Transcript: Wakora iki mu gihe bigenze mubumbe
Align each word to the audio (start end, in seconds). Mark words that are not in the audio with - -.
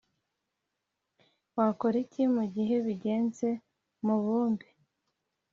Wakora 1.57 1.95
iki 2.03 2.23
mu 2.35 2.43
gihe 2.55 2.75
bigenze 2.85 3.47
mubumbe 4.05 4.67